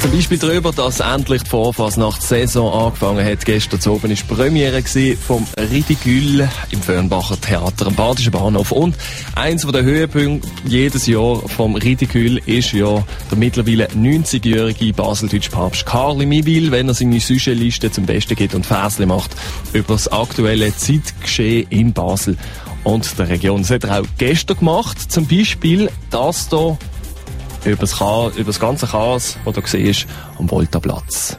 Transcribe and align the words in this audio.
Zum 0.00 0.12
Beispiel 0.12 0.38
darüber, 0.38 0.72
dass 0.72 1.00
endlich 1.00 1.42
die 1.42 1.50
Vorfasnachtssaison 1.50 2.72
angefangen 2.72 3.24
hat. 3.24 3.44
Gestern 3.44 3.80
zu 3.80 3.92
oben 3.92 4.04
war 4.04 4.08
die 4.10 4.22
Premiere 4.22 4.82
vom 5.16 5.46
Ridicule 5.58 6.48
im 6.70 6.80
Fernbacher 6.80 7.40
Theater 7.40 7.86
am 7.88 7.94
Badischen 7.94 8.32
Bahnhof. 8.32 8.72
Und 8.72 8.96
eins 9.34 9.66
der 9.66 9.82
Höhepunkte 9.82 10.48
jedes 10.64 11.06
Jahr 11.06 11.36
vom 11.48 11.74
Ridicule 11.74 12.40
ist 12.46 12.72
ja 12.72 13.04
der 13.30 13.38
mittlerweile 13.38 13.86
90-jährige 13.88 14.92
baseldeutsche 14.92 15.50
Papst 15.50 15.84
Karli 15.84 16.24
Mibil, 16.24 16.70
wenn 16.70 16.88
er 16.88 16.94
seine 16.94 17.20
Sujet-Liste 17.20 17.90
zum 17.90 18.06
Besten 18.06 18.36
geht 18.36 18.54
und 18.54 18.64
Fäsle 18.64 19.06
macht 19.06 19.30
über 19.72 19.94
das 19.94 20.08
aktuelle 20.08 20.74
Zeitgeschehen 20.74 21.66
in 21.70 21.92
Basel 21.92 22.36
und 22.84 23.18
der 23.18 23.28
Region. 23.28 23.62
Das 23.62 23.70
hat 23.70 23.84
er 23.84 24.00
auch 24.00 24.06
gestern 24.18 24.58
gemacht. 24.58 25.12
Zum 25.12 25.26
Beispiel 25.26 25.90
das 26.10 26.48
hier 26.48 26.78
über 27.64 27.80
das, 27.80 28.60
ganze 28.60 28.86
Chaos, 28.86 29.36
das 29.44 29.54
du 29.54 29.60
siehst, 29.64 30.06
am 30.38 30.48
Voltaplatz. 30.48 31.38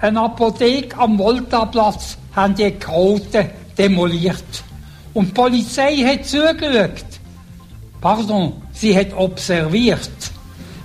Eine 0.00 0.20
Apotheke 0.20 0.96
am 0.96 1.18
Voltaplatz 1.18 2.16
haben 2.34 2.54
die 2.54 2.70
Kroten 2.72 3.50
demoliert. 3.76 4.44
Und 5.14 5.28
die 5.28 5.32
Polizei 5.32 5.96
hat 5.96 6.24
zugeschaut. 6.24 7.04
Pardon, 8.00 8.52
sie 8.72 8.96
hat 8.96 9.12
observiert. 9.16 10.10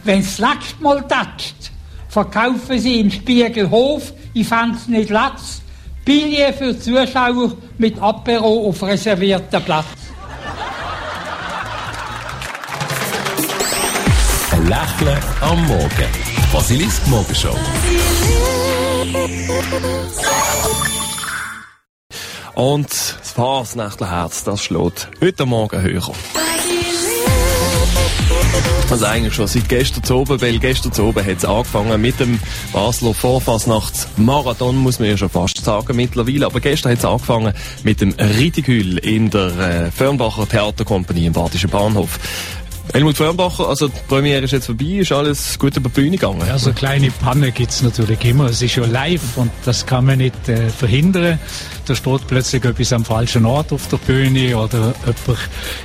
Wenn 0.04 0.20
es 0.20 0.40
nächste 0.40 0.82
Mal 0.82 1.02
tätscht, 1.08 1.72
verkaufen 2.10 2.80
sie 2.80 3.00
im 3.00 3.12
Spiegelhof, 3.12 4.14
ich 4.34 4.48
fände 4.48 4.78
es 4.78 4.88
nicht 4.88 5.10
Platz, 5.10 5.62
Billet 6.04 6.56
für 6.56 6.78
Zuschauer 6.78 7.54
mit 7.78 8.02
Apero 8.02 8.68
auf 8.68 8.84
reservierten 8.84 9.64
Platz. 9.64 9.86
Lächeln 14.68 15.18
am 15.42 15.66
Morgen. 15.66 16.08
Basilisk 16.54 17.06
Morgenshow. 17.08 17.54
Und 22.56 22.90
das 22.90 23.32
Fasnächtlerherz, 23.34 24.46
das 24.46 24.64
schlägt 24.64 25.10
heute 25.20 25.46
Morgen 25.46 25.82
höher. 25.82 26.14
Also 28.90 29.06
eigentlich 29.06 29.34
schon 29.34 29.48
seit 29.48 29.68
gestern 29.68 30.04
zu 30.04 30.16
oben, 30.16 30.40
weil 30.42 30.60
gestern 30.60 30.94
zu 30.94 31.04
oben 31.04 31.26
hat 31.26 31.38
es 31.38 31.46
angefangen 31.46 32.00
mit 32.00 32.20
dem 32.20 32.40
Basler 32.72 33.14
Vorfasnachtsmarathon, 33.14 34.78
muss 34.78 35.00
man 35.00 35.10
ja 35.10 35.18
schon 35.18 35.30
fast 35.30 35.64
sagen 35.64 35.96
mittlerweile. 35.96 36.46
Aber 36.46 36.60
gestern 36.60 36.92
hat 36.92 37.00
es 37.00 37.06
angefangen 37.06 37.54
mit 37.84 38.00
dem 38.02 38.14
Ridicule 38.14 39.00
in 39.00 39.30
der 39.30 39.58
äh, 39.58 39.92
Fernbacher 39.92 40.48
Theaterkompanie 40.48 41.26
im 41.26 41.34
Badischen 41.34 41.70
Bahnhof. 41.70 42.20
Helmut 42.94 43.18
Fernbacher, 43.18 43.68
also 43.68 43.88
die 43.88 44.00
Premiere 44.08 44.44
ist 44.44 44.52
jetzt 44.52 44.68
vorbei, 44.68 45.00
ist 45.00 45.12
alles 45.12 45.58
gut 45.58 45.76
über 45.76 45.90
die 45.90 46.00
Bühne 46.00 46.12
gegangen? 46.12 46.44
Ja, 46.46 46.60
so 46.60 46.72
kleine 46.74 47.10
Panne 47.10 47.52
gibt's 47.52 47.82
natürlich 47.82 48.24
immer. 48.24 48.46
Es 48.46 48.62
ist 48.62 48.76
ja 48.76 48.86
live 48.86 49.36
und 49.36 49.50
das 49.66 49.88
kann 49.88 50.06
man 50.06 50.20
nicht 50.20 50.48
äh, 50.48 50.70
verhindern. 50.70 51.40
Da 51.88 51.96
steht 51.96 52.28
plötzlich 52.28 52.64
etwas 52.64 52.94
am 52.94 53.04
falschen 53.04 53.48
Ort 53.48 53.74
auf 53.74 53.88
der 53.88 53.98
Bühne 53.98 54.56
oder 54.56 54.94
jemand 55.06 55.40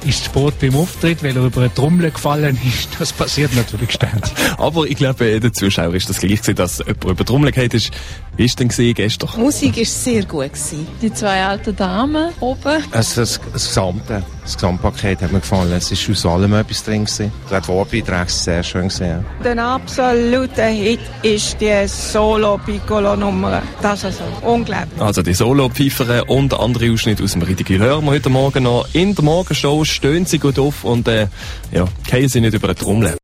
ist 0.06 0.26
spät 0.26 0.58
beim 0.60 0.76
Auftritt, 0.76 1.22
weil 1.22 1.34
er 1.34 1.46
über 1.46 1.62
eine 1.62 1.74
Trommel 1.74 2.10
gefallen 2.10 2.60
ist. 2.62 2.88
Das 2.98 3.12
passiert 3.12 3.54
natürlich 3.54 3.92
ständig. 3.92 4.30
Aber 4.58 4.84
ich 4.84 4.96
glaube, 4.96 5.30
jedem 5.30 5.54
Zuschauer 5.54 5.94
ist 5.94 6.10
das 6.10 6.18
gleich 6.18 6.42
gewesen, 6.42 6.56
dass 6.56 6.78
jemand 6.78 7.04
über 7.04 7.14
die 7.14 7.24
Trommel 7.24 7.52
geht 7.52 7.72
ist. 7.72 7.90
Wie 8.36 8.42
war 8.42 8.46
es 8.46 8.56
denn 8.56 8.68
gestern? 8.68 9.30
Die 9.34 9.40
Musik 9.40 9.76
war 9.78 9.84
sehr 9.84 10.24
gut. 10.24 10.52
Gewesen. 10.52 10.86
Die 11.00 11.12
zwei 11.12 11.44
alten 11.44 11.74
Damen 11.74 12.32
oben. 12.40 12.82
Also 12.92 13.22
das, 13.22 13.40
das, 13.52 13.68
Gesamte, 13.68 14.22
das 14.48 14.56
Gesamtpaket 14.56 15.20
hat 15.20 15.32
mir 15.32 15.40
gefallen. 15.40 15.72
Es 15.72 15.90
war 15.90 16.12
aus 16.12 16.26
allem 16.26 16.54
etwas 16.54 16.82
drin. 16.82 17.04
Gewesen. 17.04 17.30
Die 17.50 17.62
Vorbeiträge 17.62 18.30
sehr 18.30 18.62
schön. 18.62 18.88
Gewesen, 18.88 19.24
Der 19.44 19.58
absolute 19.62 20.64
Hit 20.64 21.00
ist 21.22 21.60
die 21.60 21.86
Solo-Piccolo-Nummer. 21.86 23.62
Das 23.82 24.04
ist 24.04 24.20
also 24.22 24.24
unglaublich. 24.46 25.00
Also 25.00 25.22
die 25.22 25.34
Solo-Pfeifer 25.34 26.28
und 26.30 26.58
andere 26.58 26.90
Ausschnitte 26.90 27.24
aus 27.24 27.32
dem 27.32 27.42
Ridicule 27.42 27.78
hören 27.78 28.04
wir 28.06 28.12
heute 28.12 28.30
Morgen 28.30 28.64
noch. 28.64 28.88
In 28.94 29.14
der 29.14 29.24
Morgenshow 29.24 29.84
stehen 29.84 30.24
sie 30.24 30.38
gut 30.38 30.58
auf 30.58 30.82
und 30.82 31.06
äh, 31.08 31.26
ja, 31.70 31.86
gehen 32.10 32.28
sie 32.28 32.40
nicht 32.40 32.54
über 32.54 32.68
den 32.68 32.76
Trommel. 32.76 33.17